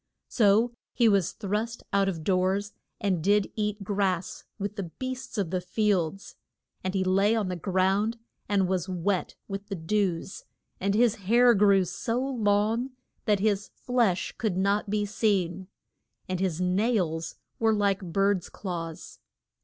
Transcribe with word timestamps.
So 0.29 0.73
he 0.95 1.07
was 1.07 1.33
thrust 1.33 1.83
out 1.93 2.09
of 2.09 2.23
doors, 2.23 2.73
and 2.99 3.23
did 3.23 3.51
eat 3.55 3.83
grass 3.83 4.43
with 4.57 4.75
the 4.75 4.85
beasts 4.97 5.37
of 5.37 5.51
the 5.51 5.61
fields. 5.61 6.37
And 6.83 6.95
he 6.95 7.03
lay 7.03 7.35
on 7.35 7.49
the 7.49 7.55
ground, 7.55 8.17
and 8.49 8.67
was 8.67 8.89
wet 8.89 9.35
with 9.47 9.67
the 9.67 9.75
dews, 9.75 10.43
and 10.79 10.95
his 10.95 11.13
hair 11.29 11.53
grew 11.53 11.85
so 11.85 12.19
long 12.19 12.93
that 13.25 13.41
his 13.41 13.67
flesh 13.75 14.33
could 14.39 14.57
not 14.57 14.89
be 14.89 15.05
seen, 15.05 15.67
and 16.27 16.39
his 16.39 16.59
nails 16.59 17.35
were 17.59 17.71
like 17.75 18.01
bird's 18.11 18.49
claws. 18.49 19.19